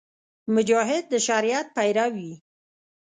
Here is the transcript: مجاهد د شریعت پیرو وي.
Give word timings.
مجاهد 0.53 1.03
د 1.09 1.13
شریعت 1.27 1.67
پیرو 1.75 2.07
وي. 2.15 2.33